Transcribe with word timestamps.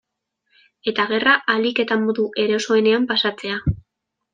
Eta 0.93 1.05
gerra 1.11 1.35
ahalik 1.41 1.83
eta 1.85 2.01
modu 2.07 2.29
erosoenean 2.49 3.09
pasatzea. 3.15 3.65